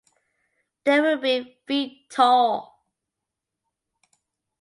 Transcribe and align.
They 0.83 0.99
will 0.99 1.17
be 1.21 1.59
feet 1.69 2.09
tall. 2.09 2.83